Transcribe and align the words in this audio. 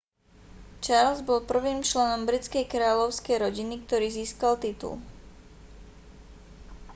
charles 0.83 1.19
bol 1.27 1.39
prvým 1.51 1.79
členom 1.89 2.21
britskej 2.29 2.63
kráľovskej 2.73 3.35
rodiny 3.45 3.75
ktorý 3.85 4.07
získal 4.19 4.53
titul 4.57 4.97